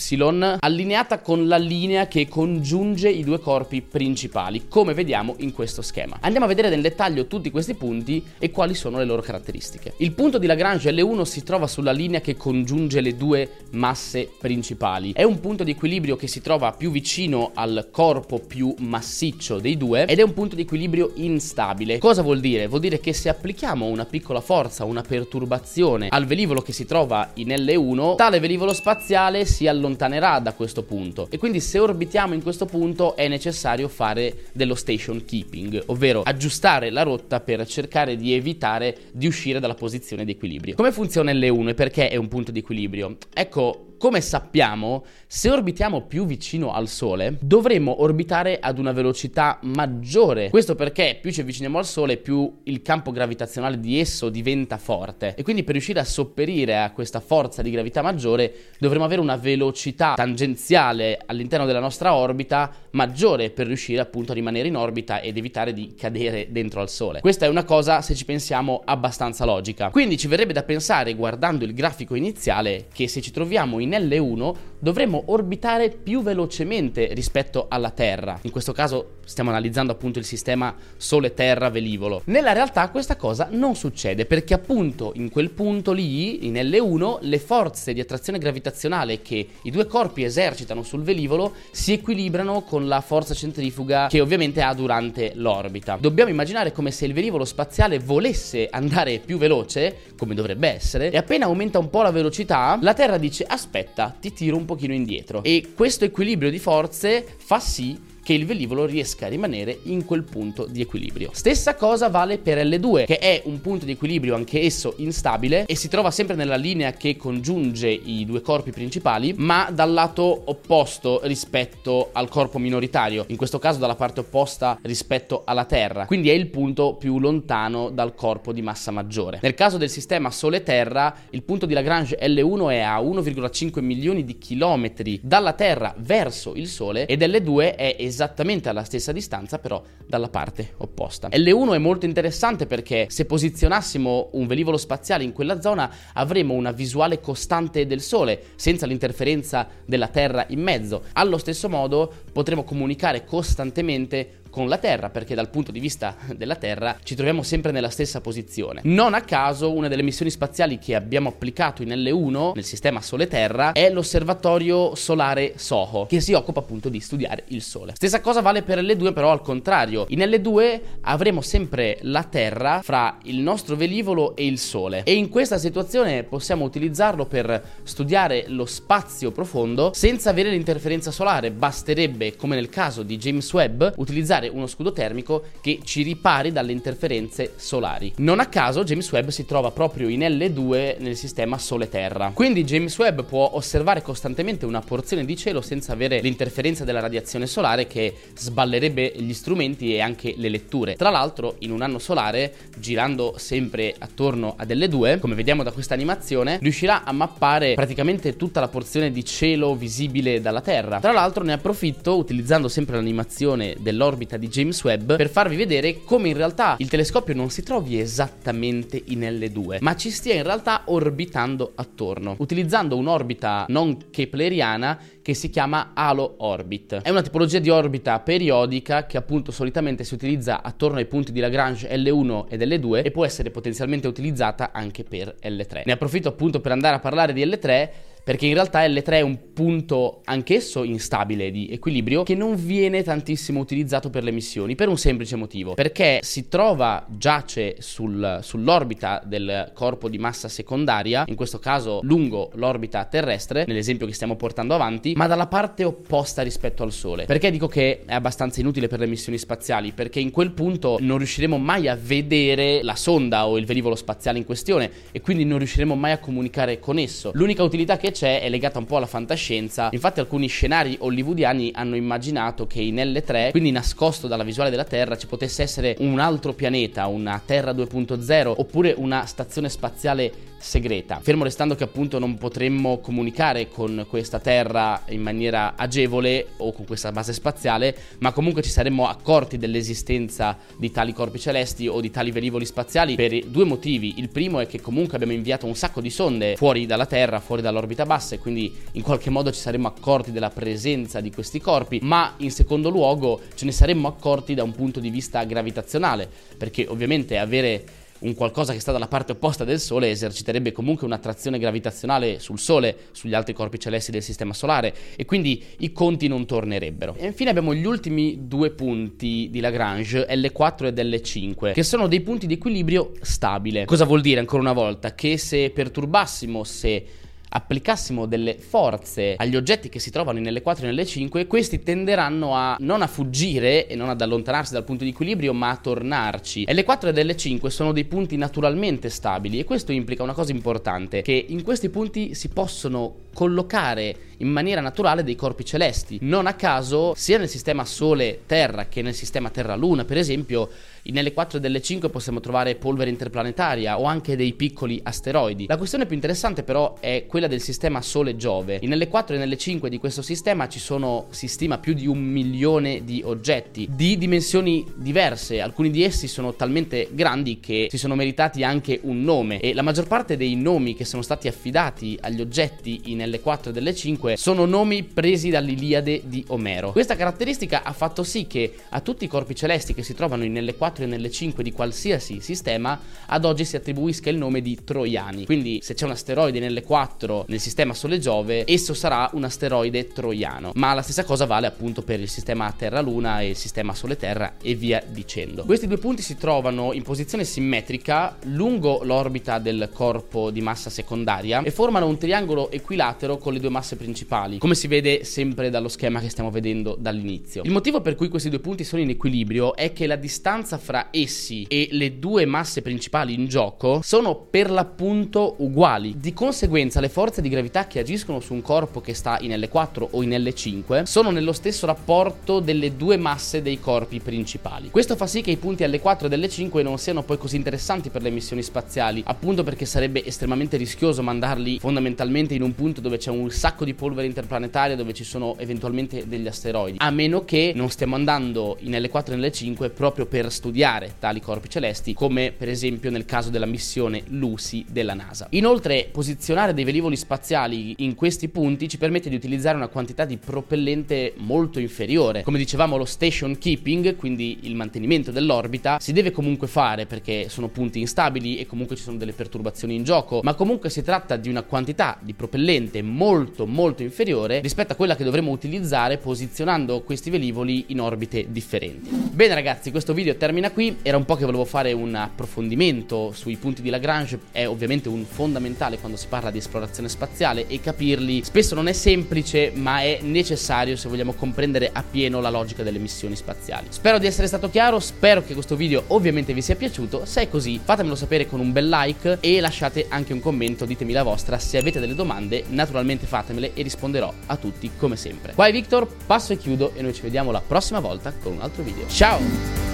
allineata 0.59 1.19
con 1.19 1.47
la 1.47 1.57
linea 1.57 2.07
che 2.07 2.27
congiunge 2.27 3.09
i 3.09 3.23
due 3.23 3.39
corpi 3.39 3.81
principali, 3.81 4.67
come 4.67 4.93
vediamo 4.93 5.35
in 5.39 5.53
questo 5.53 5.81
schema. 5.81 6.17
Andiamo 6.21 6.45
a 6.45 6.49
vedere 6.49 6.69
nel 6.69 6.81
dettaglio 6.81 7.27
tutti 7.27 7.49
questi 7.49 7.73
punti 7.73 8.23
e 8.37 8.51
quali 8.51 8.73
sono 8.73 8.97
le 8.97 9.05
loro 9.05 9.21
caratteristiche. 9.21 9.93
Il 9.97 10.11
punto 10.11 10.37
di 10.37 10.47
Lagrange 10.47 10.91
L1 10.91 11.21
si 11.23 11.43
trova 11.43 11.67
sulla 11.67 11.91
linea 11.91 12.21
che 12.21 12.37
congiunge 12.37 13.01
le 13.01 13.15
due 13.15 13.49
masse 13.71 14.29
principali. 14.37 15.13
È 15.13 15.23
un 15.23 15.39
punto 15.39 15.63
di 15.63 15.71
equilibrio 15.71 16.15
che 16.15 16.27
si 16.27 16.41
trova 16.41 16.71
più 16.73 16.91
vicino 16.91 17.51
al 17.53 17.87
corpo 17.91 18.39
più 18.39 18.73
massiccio 18.79 19.59
dei 19.59 19.77
due 19.77 20.05
ed 20.05 20.19
è 20.19 20.23
un 20.23 20.33
punto 20.33 20.55
di 20.55 20.61
equilibrio 20.61 21.11
instabile. 21.15 21.97
Cosa 21.97 22.21
vuol 22.21 22.39
dire? 22.39 22.67
Vuol 22.67 22.81
dire 22.81 22.99
che 22.99 23.13
se 23.13 23.29
applichiamo 23.29 23.85
una 23.85 24.05
piccola 24.05 24.41
forza, 24.41 24.85
una 24.85 25.01
perturbazione 25.01 26.07
al 26.09 26.25
velivolo 26.25 26.61
che 26.61 26.73
si 26.73 26.85
trova 26.85 27.31
in 27.35 27.49
L1, 27.49 28.10
tale 28.15 28.39
velivolo 28.39 28.73
spaziale 28.73 29.45
si 29.45 29.67
allontanerà 29.67 30.39
da 30.39 30.53
questo 30.53 30.83
punto 30.83 31.27
e 31.29 31.37
quindi 31.37 31.59
se 31.59 31.79
orbitiamo 31.79 32.33
in 32.33 32.41
questo 32.41 32.65
punto 32.65 33.15
è 33.15 33.27
necessario 33.27 33.87
fare 33.87 34.45
dello 34.53 34.75
station 34.75 35.23
keeping, 35.25 35.83
ovvero 35.87 36.21
aggiustare 36.23 36.89
la 36.89 37.03
rotta 37.03 37.39
per 37.39 37.65
cercare 37.67 38.15
di 38.15 38.33
evitare 38.33 38.97
di 39.11 39.27
uscire 39.27 39.59
dalla 39.59 39.75
posizione 39.75 40.25
di 40.25 40.31
equilibrio. 40.31 40.75
Come 40.75 40.91
funziona 40.91 41.31
L1 41.31 41.69
e 41.69 41.73
perché 41.73 42.09
è 42.09 42.15
un 42.15 42.27
punto 42.27 42.51
di 42.51 42.59
equilibrio? 42.59 43.17
Ecco, 43.33 43.90
come 44.01 44.19
sappiamo, 44.19 45.05
se 45.27 45.51
orbitiamo 45.51 46.01
più 46.07 46.25
vicino 46.25 46.73
al 46.73 46.87
Sole, 46.87 47.37
dovremmo 47.39 48.01
orbitare 48.01 48.57
ad 48.59 48.79
una 48.79 48.93
velocità 48.93 49.59
maggiore. 49.61 50.49
Questo 50.49 50.73
perché 50.73 51.19
più 51.21 51.31
ci 51.31 51.41
avviciniamo 51.41 51.77
al 51.77 51.85
Sole, 51.85 52.17
più 52.17 52.61
il 52.63 52.81
campo 52.81 53.11
gravitazionale 53.11 53.79
di 53.79 53.99
esso 53.99 54.29
diventa 54.29 54.79
forte. 54.79 55.35
E 55.35 55.43
quindi 55.43 55.61
per 55.61 55.73
riuscire 55.73 55.99
a 55.99 56.03
sopperire 56.03 56.79
a 56.79 56.89
questa 56.93 57.19
forza 57.19 57.61
di 57.61 57.69
gravità 57.69 58.01
maggiore, 58.01 58.51
dovremo 58.79 59.05
avere 59.05 59.21
una 59.21 59.35
velocità 59.35 60.15
tangenziale 60.15 61.21
all'interno 61.23 61.67
della 61.67 61.79
nostra 61.79 62.15
orbita 62.15 62.73
maggiore 62.93 63.51
per 63.51 63.67
riuscire 63.67 64.01
appunto 64.01 64.31
a 64.31 64.35
rimanere 64.35 64.67
in 64.67 64.77
orbita 64.77 65.21
ed 65.21 65.37
evitare 65.37 65.73
di 65.73 65.93
cadere 65.95 66.47
dentro 66.49 66.81
al 66.81 66.89
Sole. 66.89 67.19
Questa 67.19 67.45
è 67.45 67.49
una 67.49 67.65
cosa, 67.65 68.01
se 68.01 68.15
ci 68.15 68.25
pensiamo, 68.25 68.81
abbastanza 68.83 69.45
logica. 69.45 69.91
Quindi 69.91 70.17
ci 70.17 70.27
verrebbe 70.27 70.53
da 70.53 70.63
pensare, 70.63 71.13
guardando 71.13 71.65
il 71.65 71.75
grafico 71.75 72.15
iniziale, 72.15 72.87
che 72.91 73.07
se 73.07 73.21
ci 73.21 73.29
troviamo 73.29 73.77
in 73.77 73.89
in 73.91 74.07
L1 74.07 74.55
dovremmo 74.79 75.23
orbitare 75.27 75.89
più 75.89 76.21
velocemente 76.21 77.13
rispetto 77.13 77.67
alla 77.69 77.91
Terra. 77.91 78.39
In 78.43 78.51
questo 78.51 78.71
caso 78.71 79.17
stiamo 79.31 79.49
analizzando 79.49 79.93
appunto 79.93 80.19
il 80.19 80.25
sistema 80.25 80.75
Sole-Terra-velivolo. 80.97 82.21
Nella 82.25 82.51
realtà 82.51 82.89
questa 82.89 83.15
cosa 83.15 83.47
non 83.49 83.75
succede 83.75 84.25
perché 84.25 84.53
appunto 84.53 85.13
in 85.15 85.29
quel 85.29 85.49
punto 85.49 85.93
lì, 85.93 86.45
in 86.45 86.53
L1, 86.53 87.19
le 87.21 87.39
forze 87.39 87.93
di 87.93 88.01
attrazione 88.01 88.37
gravitazionale 88.37 89.21
che 89.21 89.47
i 89.63 89.71
due 89.71 89.87
corpi 89.87 90.23
esercitano 90.23 90.83
sul 90.83 91.01
velivolo 91.01 91.53
si 91.71 91.93
equilibrano 91.93 92.61
con 92.63 92.87
la 92.87 92.99
forza 93.01 93.33
centrifuga 93.33 94.07
che 94.07 94.19
ovviamente 94.19 94.61
ha 94.61 94.73
durante 94.73 95.31
l'orbita. 95.35 95.97
Dobbiamo 95.99 96.29
immaginare 96.29 96.73
come 96.73 96.91
se 96.91 97.05
il 97.05 97.13
velivolo 97.13 97.45
spaziale 97.45 97.99
volesse 97.99 98.67
andare 98.69 99.19
più 99.19 99.37
veloce, 99.37 99.95
come 100.17 100.35
dovrebbe 100.35 100.67
essere, 100.67 101.09
e 101.09 101.17
appena 101.17 101.45
aumenta 101.45 101.79
un 101.79 101.89
po' 101.89 102.01
la 102.01 102.11
velocità, 102.11 102.77
la 102.81 102.93
Terra 102.93 103.17
dice 103.17 103.45
aspetta, 103.45 104.13
ti 104.19 104.33
tiro 104.33 104.57
un 104.57 104.65
pochino 104.65 104.93
indietro. 104.93 105.41
E 105.43 105.69
questo 105.73 106.03
equilibrio 106.03 106.49
di 106.49 106.59
forze 106.59 107.25
fa 107.37 107.59
sì 107.59 108.09
che 108.23 108.33
il 108.33 108.45
velivolo 108.45 108.85
riesca 108.85 109.25
a 109.25 109.29
rimanere 109.29 109.79
in 109.83 110.05
quel 110.05 110.23
punto 110.23 110.65
di 110.65 110.81
equilibrio. 110.81 111.29
Stessa 111.33 111.75
cosa 111.75 112.09
vale 112.09 112.37
per 112.37 112.57
L2, 112.65 113.05
che 113.05 113.17
è 113.17 113.41
un 113.45 113.61
punto 113.61 113.85
di 113.85 113.91
equilibrio 113.91 114.35
anche 114.35 114.61
esso 114.61 114.93
instabile 114.97 115.65
e 115.65 115.75
si 115.75 115.87
trova 115.87 116.11
sempre 116.11 116.35
nella 116.35 116.55
linea 116.55 116.93
che 116.93 117.17
congiunge 117.17 117.89
i 117.89 118.25
due 118.25 118.41
corpi 118.41 118.71
principali, 118.71 119.33
ma 119.37 119.69
dal 119.71 119.91
lato 119.91 120.43
opposto 120.45 121.21
rispetto 121.23 122.09
al 122.11 122.29
corpo 122.29 122.59
minoritario, 122.59 123.25
in 123.27 123.37
questo 123.37 123.59
caso 123.59 123.79
dalla 123.79 123.95
parte 123.95 124.21
opposta 124.21 124.79
rispetto 124.83 125.41
alla 125.45 125.65
Terra, 125.65 126.05
quindi 126.05 126.29
è 126.29 126.33
il 126.33 126.47
punto 126.47 126.95
più 126.95 127.19
lontano 127.19 127.89
dal 127.89 128.15
corpo 128.15 128.53
di 128.53 128.61
massa 128.61 128.91
maggiore. 128.91 129.39
Nel 129.41 129.55
caso 129.55 129.77
del 129.77 129.89
sistema 129.89 130.29
Sole-Terra, 130.29 131.15
il 131.31 131.43
punto 131.43 131.65
di 131.65 131.73
Lagrange 131.73 132.17
L1 132.21 132.69
è 132.69 132.79
a 132.79 132.99
1,5 132.99 133.81
milioni 133.81 134.23
di 134.23 134.37
chilometri 134.37 135.19
dalla 135.23 135.53
Terra 135.53 135.93
verso 135.97 136.53
il 136.55 136.67
Sole 136.67 137.05
ed 137.05 137.21
L2 137.21 137.75
è 137.75 137.95
esattamente 137.97 138.10
esattamente 138.11 138.69
alla 138.69 138.83
stessa 138.83 139.11
distanza, 139.13 139.57
però 139.57 139.81
dalla 140.05 140.27
parte 140.27 140.73
opposta. 140.77 141.29
L1 141.29 141.73
è 141.73 141.77
molto 141.77 142.05
interessante 142.05 142.65
perché 142.65 143.07
se 143.09 143.25
posizionassimo 143.25 144.29
un 144.33 144.47
velivolo 144.47 144.77
spaziale 144.77 145.23
in 145.23 145.31
quella 145.31 145.61
zona 145.61 145.89
avremo 146.13 146.53
una 146.53 146.71
visuale 146.71 147.19
costante 147.21 147.87
del 147.87 148.01
Sole, 148.01 148.41
senza 148.55 148.85
l'interferenza 148.85 149.67
della 149.85 150.09
Terra 150.09 150.45
in 150.49 150.61
mezzo. 150.61 151.03
Allo 151.13 151.37
stesso 151.37 151.69
modo 151.69 152.13
potremo 152.31 152.63
comunicare 152.63 153.23
costantemente 153.23 154.40
con 154.51 154.67
la 154.67 154.77
Terra, 154.77 155.09
perché 155.09 155.33
dal 155.33 155.49
punto 155.49 155.71
di 155.71 155.79
vista 155.79 156.15
della 156.35 156.55
Terra 156.55 156.97
ci 157.03 157.15
troviamo 157.15 157.41
sempre 157.41 157.71
nella 157.71 157.89
stessa 157.89 158.21
posizione. 158.21 158.81
Non 158.83 159.15
a 159.15 159.21
caso 159.21 159.73
una 159.73 159.87
delle 159.87 160.03
missioni 160.03 160.29
spaziali 160.29 160.77
che 160.77 160.93
abbiamo 160.93 161.29
applicato 161.29 161.81
in 161.81 161.89
L1 161.89 162.51
nel 162.53 162.63
sistema 162.63 163.01
Sole-Terra 163.01 163.71
è 163.71 163.89
l'osservatorio 163.89 164.93
solare 164.93 165.53
SOHO, 165.55 166.05
che 166.05 166.19
si 166.19 166.33
occupa 166.33 166.59
appunto 166.59 166.89
di 166.89 166.99
studiare 166.99 167.45
il 167.47 167.63
Sole. 167.63 167.93
Stessa 167.95 168.21
cosa 168.21 168.41
vale 168.41 168.61
per 168.61 168.79
L2, 168.79 169.13
però 169.13 169.31
al 169.31 169.41
contrario. 169.41 170.05
In 170.09 170.19
L2 170.19 170.81
avremo 171.01 171.41
sempre 171.41 171.97
la 172.01 172.23
Terra 172.23 172.81
fra 172.83 173.17
il 173.23 173.39
nostro 173.39 173.75
velivolo 173.75 174.35
e 174.35 174.45
il 174.45 174.59
Sole 174.59 175.03
e 175.03 175.13
in 175.13 175.29
questa 175.29 175.57
situazione 175.57 176.23
possiamo 176.23 176.65
utilizzarlo 176.65 177.25
per 177.25 177.63
studiare 177.83 178.45
lo 178.47 178.65
spazio 178.65 179.31
profondo 179.31 179.91
senza 179.93 180.29
avere 180.29 180.49
l'interferenza 180.49 181.11
solare. 181.11 181.51
Basterebbe, 181.51 182.35
come 182.35 182.55
nel 182.55 182.69
caso 182.69 183.03
di 183.03 183.17
James 183.17 183.51
Webb, 183.53 183.83
utilizzare 183.95 184.40
creare 184.41 184.49
uno 184.49 184.65
scudo 184.65 184.91
termico 184.91 185.43
che 185.61 185.79
ci 185.83 186.01
ripari 186.01 186.51
dalle 186.51 186.71
interferenze 186.71 187.53
solari. 187.57 188.13
Non 188.17 188.39
a 188.39 188.47
caso 188.47 188.83
James 188.83 189.11
Webb 189.11 189.29
si 189.29 189.45
trova 189.45 189.71
proprio 189.71 190.07
in 190.07 190.21
L2 190.21 190.95
nel 190.99 191.15
sistema 191.15 191.57
Sole-Terra. 191.57 192.31
Quindi 192.33 192.63
James 192.63 192.97
Webb 192.97 193.21
può 193.21 193.51
osservare 193.53 194.01
costantemente 194.01 194.65
una 194.65 194.81
porzione 194.81 195.25
di 195.25 195.35
cielo 195.35 195.61
senza 195.61 195.93
avere 195.93 196.19
l'interferenza 196.21 196.83
della 196.83 196.99
radiazione 196.99 197.45
solare 197.45 197.85
che 197.87 198.13
sballerebbe 198.35 199.13
gli 199.17 199.33
strumenti 199.33 199.93
e 199.93 200.01
anche 200.01 200.33
le 200.37 200.49
letture. 200.49 200.95
Tra 200.95 201.09
l'altro, 201.09 201.55
in 201.59 201.71
un 201.71 201.81
anno 201.81 201.99
solare, 201.99 202.53
girando 202.77 203.35
sempre 203.37 203.93
attorno 203.97 204.55
a 204.57 204.63
L2, 204.63 205.19
come 205.19 205.35
vediamo 205.35 205.63
da 205.63 205.71
questa 205.71 205.93
animazione, 205.93 206.57
riuscirà 206.61 207.03
a 207.03 207.11
mappare 207.11 207.73
praticamente 207.75 208.35
tutta 208.35 208.59
la 208.59 208.67
porzione 208.67 209.11
di 209.11 209.23
cielo 209.23 209.75
visibile 209.75 210.41
dalla 210.41 210.61
Terra. 210.61 210.99
Tra 210.99 211.11
l'altro 211.11 211.43
ne 211.43 211.53
approfitto 211.53 212.17
utilizzando 212.17 212.67
sempre 212.67 212.95
l'animazione 212.95 213.75
dell'orbita 213.79 214.30
di 214.37 214.47
James 214.47 214.83
Webb 214.83 215.15
per 215.15 215.29
farvi 215.29 215.55
vedere 215.55 216.03
come 216.03 216.29
in 216.29 216.35
realtà 216.35 216.75
il 216.79 216.89
telescopio 216.89 217.33
non 217.33 217.49
si 217.49 217.63
trovi 217.63 217.99
esattamente 217.99 219.01
in 219.07 219.21
L2, 219.21 219.77
ma 219.81 219.95
ci 219.95 220.09
stia 220.09 220.35
in 220.35 220.43
realtà 220.43 220.83
orbitando 220.85 221.71
attorno, 221.75 222.35
utilizzando 222.39 222.97
un'orbita 222.97 223.65
non 223.69 224.09
kepleriana 224.09 224.99
che 225.21 225.33
si 225.33 225.49
chiama 225.49 225.91
halo 225.93 226.35
orbit. 226.37 227.01
È 227.01 227.09
una 227.09 227.21
tipologia 227.21 227.59
di 227.59 227.69
orbita 227.69 228.19
periodica 228.19 229.05
che 229.05 229.17
appunto 229.17 229.51
solitamente 229.51 230.03
si 230.03 230.13
utilizza 230.13 230.63
attorno 230.63 230.97
ai 230.97 231.05
punti 231.05 231.31
di 231.31 231.39
Lagrange 231.39 231.89
L1 231.95 232.45
ed 232.49 232.61
L2 232.61 233.03
e 233.03 233.11
può 233.11 233.25
essere 233.25 233.51
potenzialmente 233.51 234.07
utilizzata 234.07 234.71
anche 234.71 235.03
per 235.03 235.35
L3. 235.41 235.83
Ne 235.85 235.91
approfitto 235.91 236.29
appunto 236.29 236.59
per 236.59 236.71
andare 236.71 236.95
a 236.95 236.99
parlare 236.99 237.33
di 237.33 237.45
L3 237.45 237.89
perché 238.23 238.45
in 238.45 238.53
realtà 238.53 238.85
L3 238.85 239.03
è 239.03 239.21
un 239.21 239.53
punto 239.53 240.21
anch'esso 240.25 240.83
instabile 240.83 241.51
di 241.51 241.69
equilibrio 241.69 242.23
che 242.23 242.35
non 242.35 242.55
viene 242.55 243.03
tantissimo 243.03 243.59
utilizzato 243.59 244.09
per 244.09 244.23
le 244.23 244.31
missioni 244.31 244.75
per 244.75 244.89
un 244.89 244.97
semplice 244.97 245.35
motivo, 245.35 245.73
perché 245.73 246.19
si 246.21 246.47
trova, 246.47 247.05
giace 247.09 247.77
sul, 247.79 248.39
sull'orbita 248.41 249.21
del 249.25 249.71
corpo 249.73 250.09
di 250.09 250.17
massa 250.17 250.47
secondaria, 250.47 251.23
in 251.27 251.35
questo 251.35 251.59
caso 251.59 251.99
lungo 252.03 252.51
l'orbita 252.55 253.05
terrestre, 253.05 253.65
nell'esempio 253.67 254.05
che 254.05 254.13
stiamo 254.13 254.35
portando 254.35 254.73
avanti, 254.73 255.13
ma 255.15 255.27
dalla 255.27 255.47
parte 255.47 255.83
opposta 255.83 256.41
rispetto 256.41 256.83
al 256.83 256.91
Sole. 256.91 257.25
Perché 257.25 257.51
dico 257.51 257.67
che 257.67 258.03
è 258.05 258.13
abbastanza 258.13 258.59
inutile 258.59 258.87
per 258.87 258.99
le 258.99 259.07
missioni 259.07 259.37
spaziali? 259.37 259.91
Perché 259.91 260.19
in 260.19 260.31
quel 260.31 260.51
punto 260.51 260.97
non 260.99 261.17
riusciremo 261.17 261.57
mai 261.57 261.87
a 261.87 261.97
vedere 261.99 262.83
la 262.83 262.95
sonda 262.95 263.47
o 263.47 263.57
il 263.57 263.65
velivolo 263.65 263.95
spaziale 263.95 264.37
in 264.37 264.45
questione 264.45 264.91
e 265.11 265.21
quindi 265.21 265.45
non 265.45 265.57
riusciremo 265.57 265.95
mai 265.95 266.11
a 266.11 266.19
comunicare 266.19 266.79
con 266.79 266.97
esso. 266.97 267.31
L'unica 267.33 267.63
utilità 267.63 267.97
che 267.97 268.10
c'è 268.11 268.41
è 268.41 268.49
legata 268.49 268.79
un 268.79 268.85
po' 268.85 268.97
alla 268.97 269.05
fantascienza. 269.05 269.89
Infatti 269.91 270.19
alcuni 270.19 270.47
scenari 270.47 270.97
hollywoodiani 270.99 271.71
hanno 271.73 271.95
immaginato 271.95 272.67
che 272.67 272.81
in 272.81 272.95
L3, 272.95 273.51
quindi 273.51 273.71
nascosto 273.71 274.27
dalla 274.27 274.43
visuale 274.43 274.69
della 274.69 274.83
Terra, 274.83 275.17
ci 275.17 275.27
potesse 275.27 275.63
essere 275.63 275.95
un 275.99 276.19
altro 276.19 276.53
pianeta, 276.53 277.07
una 277.07 277.41
Terra 277.43 277.71
2.0 277.71 278.53
oppure 278.57 278.93
una 278.97 279.25
stazione 279.25 279.69
spaziale 279.69 280.49
segreta. 280.61 281.19
Fermo 281.21 281.43
restando 281.43 281.75
che 281.75 281.83
appunto 281.83 282.19
non 282.19 282.37
potremmo 282.37 282.99
comunicare 282.99 283.67
con 283.67 284.05
questa 284.07 284.39
Terra 284.39 285.01
in 285.09 285.21
maniera 285.21 285.73
agevole 285.75 286.49
o 286.57 286.71
con 286.71 286.85
questa 286.85 287.11
base 287.11 287.33
spaziale, 287.33 287.95
ma 288.19 288.31
comunque 288.31 288.61
ci 288.61 288.69
saremmo 288.69 289.07
accorti 289.07 289.57
dell'esistenza 289.57 290.57
di 290.77 290.91
tali 290.91 291.13
corpi 291.13 291.39
celesti 291.39 291.87
o 291.87 291.99
di 291.99 292.11
tali 292.11 292.31
velivoli 292.31 292.65
spaziali 292.65 293.15
per 293.15 293.45
due 293.47 293.65
motivi. 293.65 294.13
Il 294.17 294.29
primo 294.29 294.59
è 294.59 294.67
che 294.67 294.79
comunque 294.79 295.15
abbiamo 295.15 295.33
inviato 295.33 295.65
un 295.65 295.75
sacco 295.75 295.99
di 295.99 296.09
sonde 296.09 296.55
fuori 296.55 296.85
dalla 296.85 297.07
Terra, 297.07 297.39
fuori 297.39 297.61
dall'orbita 297.61 298.00
bassa 298.05 298.35
e 298.35 298.39
quindi 298.39 298.73
in 298.93 299.01
qualche 299.01 299.29
modo 299.29 299.51
ci 299.51 299.59
saremmo 299.59 299.87
accorti 299.87 300.31
della 300.31 300.49
presenza 300.49 301.19
di 301.19 301.31
questi 301.31 301.59
corpi, 301.59 301.99
ma 302.01 302.33
in 302.37 302.51
secondo 302.51 302.89
luogo 302.89 303.41
ce 303.55 303.65
ne 303.65 303.71
saremmo 303.71 304.07
accorti 304.07 304.53
da 304.53 304.63
un 304.63 304.73
punto 304.73 304.99
di 304.99 305.09
vista 305.09 305.43
gravitazionale, 305.43 306.29
perché 306.57 306.85
ovviamente 306.87 307.37
avere 307.37 307.83
un 308.21 308.33
qualcosa 308.33 308.73
che 308.73 308.79
sta 308.79 308.91
dalla 308.91 309.07
parte 309.07 309.31
opposta 309.33 309.63
del 309.63 309.79
Sole 309.79 310.09
eserciterebbe 310.09 310.71
comunque 310.71 311.05
un'attrazione 311.05 311.59
gravitazionale 311.59 312.39
sul 312.39 312.59
Sole, 312.59 312.95
sugli 313.11 313.33
altri 313.33 313.53
corpi 313.53 313.79
celesti 313.79 314.11
del 314.11 314.21
Sistema 314.21 314.53
Solare 314.53 314.93
e 315.15 315.25
quindi 315.25 315.63
i 315.79 315.91
conti 315.91 316.27
non 316.27 316.45
tornerebbero. 316.45 317.15
E 317.17 317.27
infine 317.27 317.49
abbiamo 317.49 317.73
gli 317.73 317.85
ultimi 317.85 318.47
due 318.47 318.71
punti 318.71 319.47
di 319.49 319.59
Lagrange, 319.59 320.27
L4 320.27 320.85
ed 320.85 320.99
L5, 320.99 321.73
che 321.73 321.83
sono 321.83 322.07
dei 322.07 322.21
punti 322.21 322.47
di 322.47 322.55
equilibrio 322.55 323.11
stabile. 323.21 323.85
Cosa 323.85 324.05
vuol 324.05 324.21
dire 324.21 324.39
ancora 324.39 324.61
una 324.61 324.73
volta? 324.73 325.15
Che 325.15 325.37
se 325.37 325.71
perturbassimo, 325.71 326.63
se 326.63 327.05
applicassimo 327.53 328.25
delle 328.25 328.55
forze 328.55 329.35
agli 329.37 329.55
oggetti 329.55 329.89
che 329.89 329.99
si 329.99 330.09
trovano 330.09 330.39
in 330.39 330.45
L4 330.45 330.85
e 330.85 330.91
nelle5, 330.91 331.47
questi 331.47 331.83
tenderanno 331.83 332.55
a 332.55 332.77
non 332.79 333.01
a 333.01 333.07
fuggire 333.07 333.87
e 333.87 333.95
non 333.95 334.09
ad 334.09 334.21
allontanarsi 334.21 334.73
dal 334.73 334.83
punto 334.83 335.03
di 335.03 335.09
equilibrio, 335.09 335.53
ma 335.53 335.69
a 335.69 335.77
tornarci. 335.77 336.65
L4 336.69 337.15
e 337.15 337.23
L5 337.23 337.67
sono 337.67 337.91
dei 337.91 338.05
punti 338.05 338.37
naturalmente 338.37 339.09
stabili 339.09 339.59
e 339.59 339.65
questo 339.65 339.91
implica 339.91 340.23
una 340.23 340.33
cosa 340.33 340.51
importante, 340.51 341.21
che 341.21 341.45
in 341.49 341.63
questi 341.63 341.89
punti 341.89 342.33
si 342.35 342.49
possono 342.49 343.15
collocare 343.33 344.15
in 344.41 344.49
maniera 344.49 344.81
naturale 344.81 345.23
dei 345.23 345.35
corpi 345.35 345.63
celesti. 345.63 346.17
Non 346.21 346.47
a 346.47 346.53
caso, 346.53 347.13
sia 347.15 347.37
nel 347.37 347.49
sistema 347.49 347.85
Sole-Terra 347.85 348.87
che 348.87 349.01
nel 349.01 349.13
sistema 349.13 349.49
Terra-Luna, 349.49 350.03
per 350.03 350.17
esempio, 350.17 350.69
nelle 351.03 351.33
4 351.33 351.59
delle 351.59 351.81
5 351.81 352.09
possiamo 352.09 352.39
trovare 352.39 352.75
polvere 352.75 353.09
interplanetaria 353.09 353.99
o 353.99 354.03
anche 354.03 354.35
dei 354.35 354.53
piccoli 354.53 354.99
asteroidi. 355.01 355.65
La 355.67 355.77
questione 355.77 356.05
più 356.05 356.15
interessante 356.15 356.63
però 356.63 356.97
è 356.99 357.25
quella 357.27 357.47
del 357.47 357.61
sistema 357.61 358.01
Sole-Giove. 358.01 358.79
Nelle 358.83 359.07
4 359.07 359.35
e 359.35 359.37
nelle 359.37 359.57
5 359.57 359.89
di 359.89 359.97
questo 359.97 360.21
sistema 360.21 360.67
ci 360.67 360.79
sono, 360.79 361.27
si 361.29 361.47
stima, 361.47 361.77
più 361.77 361.93
di 361.93 362.07
un 362.07 362.19
milione 362.19 363.03
di 363.03 363.21
oggetti 363.23 363.87
di 363.89 364.17
dimensioni 364.17 364.85
diverse. 364.95 365.61
Alcuni 365.61 365.89
di 365.89 366.03
essi 366.03 366.27
sono 366.27 366.53
talmente 366.53 367.09
grandi 367.11 367.59
che 367.59 367.87
si 367.89 367.97
sono 367.97 368.15
meritati 368.15 368.63
anche 368.63 368.99
un 369.03 369.23
nome 369.23 369.59
e 369.59 369.73
la 369.73 369.81
maggior 369.81 370.07
parte 370.07 370.37
dei 370.37 370.55
nomi 370.55 370.95
che 370.95 371.05
sono 371.05 371.21
stati 371.21 371.47
affidati 371.47 372.17
agli 372.21 372.41
oggetti 372.41 373.01
in 373.05 373.19
L4 373.19 373.69
e 373.69 373.71
delle 373.71 373.95
5 373.95 374.30
sono 374.37 374.65
nomi 374.65 375.03
presi 375.03 375.49
dall'Iliade 375.49 376.21
di 376.25 376.43
Omero. 376.47 376.91
Questa 376.91 377.15
caratteristica 377.15 377.83
ha 377.83 377.93
fatto 377.93 378.23
sì 378.23 378.47
che 378.47 378.73
a 378.89 378.99
tutti 379.01 379.25
i 379.25 379.27
corpi 379.27 379.55
celesti 379.55 379.93
che 379.93 380.03
si 380.03 380.13
trovano 380.13 380.43
in 380.43 380.53
L4 380.53 381.03
e 381.03 381.05
nelle 381.05 381.31
5 381.31 381.63
di 381.63 381.71
qualsiasi 381.71 382.39
sistema 382.41 382.99
ad 383.25 383.45
oggi 383.45 383.65
si 383.65 383.75
attribuisca 383.75 384.29
il 384.29 384.37
nome 384.37 384.61
di 384.61 384.79
troiani. 384.83 385.45
Quindi 385.45 385.79
se 385.81 385.93
c'è 385.93 386.05
un 386.05 386.11
asteroide 386.11 386.59
nelle 386.59 386.83
4 386.83 387.45
nel 387.47 387.59
sistema 387.59 387.93
Sole-Giove, 387.93 388.63
esso 388.67 388.93
sarà 388.93 389.29
un 389.33 389.43
asteroide 389.43 390.07
troiano. 390.07 390.71
Ma 390.75 390.93
la 390.93 391.01
stessa 391.01 391.23
cosa 391.23 391.45
vale 391.45 391.67
appunto 391.67 392.01
per 392.01 392.19
il 392.19 392.29
sistema 392.29 392.71
Terra-Luna 392.71 393.41
e 393.41 393.49
il 393.49 393.55
sistema 393.55 393.93
Sole-Terra 393.93 394.53
e 394.61 394.75
via 394.75 395.03
dicendo. 395.07 395.63
Questi 395.63 395.87
due 395.87 395.97
punti 395.97 396.21
si 396.21 396.37
trovano 396.37 396.93
in 396.93 397.03
posizione 397.03 397.43
simmetrica 397.43 398.37
lungo 398.43 399.01
l'orbita 399.03 399.59
del 399.59 399.89
corpo 399.93 400.51
di 400.51 400.61
massa 400.61 400.89
secondaria 400.89 401.61
e 401.61 401.71
formano 401.71 402.07
un 402.07 402.17
triangolo 402.17 402.71
equilatero 402.71 403.37
con 403.37 403.53
le 403.53 403.59
due 403.59 403.69
masse 403.69 403.95
principali, 403.95 404.19
come 404.59 404.75
si 404.75 404.87
vede 404.87 405.23
sempre 405.23 405.69
dallo 405.69 405.87
schema 405.87 406.19
che 406.19 406.29
stiamo 406.29 406.51
vedendo 406.51 406.95
dall'inizio. 406.99 407.63
Il 407.63 407.71
motivo 407.71 408.01
per 408.01 408.15
cui 408.15 408.29
questi 408.29 408.49
due 408.49 408.59
punti 408.59 408.83
sono 408.83 409.01
in 409.01 409.09
equilibrio 409.09 409.75
è 409.75 409.93
che 409.93 410.07
la 410.07 410.15
distanza 410.15 410.77
fra 410.77 411.07
essi 411.11 411.65
e 411.67 411.89
le 411.91 412.19
due 412.19 412.45
masse 412.45 412.81
principali 412.81 413.33
in 413.33 413.47
gioco 413.47 414.01
sono 414.03 414.35
per 414.35 414.69
l'appunto 414.69 415.55
uguali. 415.59 416.15
Di 416.17 416.33
conseguenza 416.33 416.99
le 416.99 417.09
forze 417.09 417.41
di 417.41 417.49
gravità 417.49 417.87
che 417.87 417.99
agiscono 417.99 418.39
su 418.39 418.53
un 418.53 418.61
corpo 418.61 419.01
che 419.01 419.13
sta 419.13 419.37
in 419.41 419.51
L4 419.51 420.07
o 420.11 420.23
in 420.23 420.29
L5 420.29 421.03
sono 421.03 421.31
nello 421.31 421.53
stesso 421.53 421.85
rapporto 421.85 422.59
delle 422.59 422.95
due 422.95 423.17
masse 423.17 423.61
dei 423.61 423.79
corpi 423.79 424.19
principali. 424.19 424.89
Questo 424.89 425.15
fa 425.15 425.27
sì 425.27 425.41
che 425.41 425.51
i 425.51 425.57
punti 425.57 425.83
L4 425.83 426.31
e 426.31 426.37
L5 426.37 426.83
non 426.83 426.97
siano 426.97 427.23
poi 427.23 427.37
così 427.37 427.55
interessanti 427.55 428.09
per 428.09 428.21
le 428.21 428.29
missioni 428.29 428.61
spaziali, 428.61 429.23
appunto 429.25 429.63
perché 429.63 429.85
sarebbe 429.85 430.25
estremamente 430.25 430.77
rischioso 430.77 431.21
mandarli 431.21 431.79
fondamentalmente 431.79 432.53
in 432.53 432.61
un 432.61 432.75
punto 432.75 433.01
dove 433.01 433.17
c'è 433.17 433.29
un 433.29 433.49
sacco 433.49 433.85
di 433.85 433.93
polvere 433.93 434.10
interplanetaria, 434.19 434.95
dove 434.95 435.13
ci 435.13 435.23
sono 435.23 435.57
eventualmente 435.57 436.27
degli 436.27 436.47
asteroidi, 436.47 436.97
a 436.99 437.09
meno 437.11 437.45
che 437.45 437.71
non 437.75 437.89
stiamo 437.89 438.15
andando 438.15 438.77
in 438.81 438.91
L4 438.91 439.33
e 439.33 439.49
L5 439.49 439.91
proprio 439.93 440.25
per 440.25 440.51
studiare 440.51 441.15
tali 441.19 441.39
corpi 441.39 441.69
celesti, 441.69 442.13
come 442.13 442.53
per 442.55 442.69
esempio 442.69 443.09
nel 443.09 443.25
caso 443.25 443.49
della 443.49 443.65
missione 443.65 444.23
Lucy 444.27 444.85
della 444.89 445.13
NASA. 445.13 445.47
Inoltre, 445.51 446.09
posizionare 446.11 446.73
dei 446.73 446.83
velivoli 446.83 447.15
spaziali 447.15 447.95
in 447.99 448.15
questi 448.15 448.49
punti 448.49 448.87
ci 448.87 448.97
permette 448.97 449.29
di 449.29 449.35
utilizzare 449.35 449.77
una 449.77 449.87
quantità 449.87 450.25
di 450.25 450.37
propellente 450.37 451.33
molto 451.37 451.79
inferiore. 451.79 452.43
Come 452.43 452.57
dicevamo, 452.57 452.97
lo 452.97 453.05
station 453.05 453.57
keeping, 453.57 454.15
quindi 454.15 454.59
il 454.61 454.75
mantenimento 454.75 455.31
dell'orbita, 455.31 455.99
si 455.99 456.13
deve 456.13 456.31
comunque 456.31 456.67
fare 456.67 457.05
perché 457.05 457.49
sono 457.49 457.67
punti 457.67 457.99
instabili 457.99 458.57
e 458.57 458.65
comunque 458.65 458.95
ci 458.95 459.03
sono 459.03 459.17
delle 459.17 459.33
perturbazioni 459.33 459.95
in 459.95 460.03
gioco, 460.03 460.41
ma 460.43 460.53
comunque 460.53 460.89
si 460.89 461.01
tratta 461.03 461.35
di 461.35 461.49
una 461.49 461.63
quantità 461.63 462.17
di 462.21 462.33
propellente 462.33 463.01
molto 463.01 463.65
molto 463.65 463.90
inferiore 463.99 464.61
rispetto 464.61 464.93
a 464.93 464.95
quella 464.95 465.15
che 465.15 465.23
dovremo 465.23 465.51
utilizzare 465.51 466.17
posizionando 466.17 467.01
questi 467.01 467.29
velivoli 467.29 467.85
in 467.87 467.99
orbite 467.99 468.45
differenti. 468.49 469.09
Bene 469.09 469.53
ragazzi, 469.53 469.91
questo 469.91 470.13
video 470.13 470.35
termina 470.35 470.71
qui, 470.71 470.97
era 471.01 471.17
un 471.17 471.25
po' 471.25 471.35
che 471.35 471.45
volevo 471.45 471.65
fare 471.65 471.91
un 471.91 472.15
approfondimento 472.15 473.31
sui 473.33 473.55
punti 473.57 473.81
di 473.81 473.89
Lagrange, 473.89 474.39
è 474.51 474.67
ovviamente 474.67 475.09
un 475.09 475.25
fondamentale 475.25 475.97
quando 475.97 476.17
si 476.17 476.27
parla 476.27 476.51
di 476.51 476.57
esplorazione 476.57 477.09
spaziale 477.09 477.67
e 477.67 477.79
capirli 477.79 478.43
spesso 478.43 478.75
non 478.75 478.87
è 478.87 478.93
semplice 478.93 479.71
ma 479.73 480.01
è 480.01 480.19
necessario 480.21 480.95
se 480.95 481.09
vogliamo 481.09 481.33
comprendere 481.33 481.89
appieno 481.91 482.39
la 482.41 482.49
logica 482.49 482.83
delle 482.83 482.99
missioni 482.99 483.35
spaziali. 483.35 483.87
Spero 483.89 484.17
di 484.17 484.27
essere 484.27 484.47
stato 484.47 484.69
chiaro, 484.69 484.99
spero 484.99 485.43
che 485.43 485.53
questo 485.53 485.75
video 485.75 486.03
ovviamente 486.07 486.53
vi 486.53 486.61
sia 486.61 486.75
piaciuto, 486.75 487.25
se 487.25 487.41
è 487.41 487.49
così 487.49 487.79
fatemelo 487.83 488.15
sapere 488.15 488.47
con 488.47 488.59
un 488.59 488.71
bel 488.71 488.89
like 488.89 489.37
e 489.39 489.59
lasciate 489.59 490.05
anche 490.09 490.33
un 490.33 490.39
commento, 490.39 490.85
ditemi 490.85 491.13
la 491.13 491.23
vostra, 491.23 491.57
se 491.59 491.77
avete 491.77 491.99
delle 491.99 492.15
domande 492.15 492.63
naturalmente 492.69 493.25
fatemele 493.25 493.71
e 493.81 493.83
risponderò 493.83 494.31
a 494.45 494.55
tutti 494.55 494.91
come 494.97 495.15
sempre. 495.15 495.53
Qua 495.53 495.65
è 495.65 495.71
Victor, 495.71 496.07
passo 496.25 496.53
e 496.53 496.57
chiudo 496.57 496.93
e 496.93 497.01
noi 497.01 497.13
ci 497.13 497.21
vediamo 497.21 497.51
la 497.51 497.61
prossima 497.65 497.99
volta 497.99 498.31
con 498.31 498.53
un 498.53 498.61
altro 498.61 498.83
video. 498.83 499.07
Ciao! 499.07 499.90